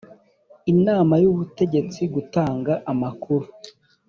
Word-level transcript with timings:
inama 0.73 1.13
yubutegetsi 1.23 2.01
gutanga 2.13 2.73
amakuru 2.91 3.45